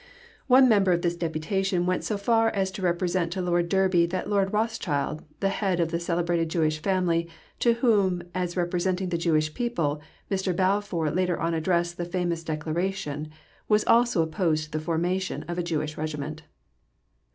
One 0.47 0.67
member 0.67 0.91
of 0.93 1.03
this 1.03 1.15
Deputation 1.15 1.85
went 1.85 2.03
so 2.03 2.17
far 2.17 2.49
as 2.49 2.71
to 2.71 2.81
represent 2.81 3.31
to 3.33 3.41
Lord 3.43 3.69
Derby 3.69 4.07
that 4.07 4.27
Lord 4.27 4.51
Rothschild, 4.51 5.21
the 5.41 5.49
head 5.49 5.79
of 5.79 5.89
the 5.91 5.99
celebrated 5.99 6.49
Jewish 6.49 6.79
family, 6.81 7.29
to 7.59 7.73
whom, 7.73 8.23
as 8.33 8.57
representing 8.57 9.09
the 9.09 9.17
Jewish 9.19 9.53
people, 9.53 10.01
Mr. 10.31 10.55
Balfour 10.55 11.11
later 11.11 11.39
on 11.39 11.53
addressed 11.53 11.97
the 11.97 12.05
famous 12.05 12.43
declaration, 12.43 13.29
was 13.69 13.85
also 13.85 14.23
opposed 14.23 14.63
to 14.63 14.71
the 14.79 14.83
formation 14.83 15.43
of 15.43 15.59
a 15.59 15.63
Jewish 15.63 15.95
Regiment. 15.97 16.41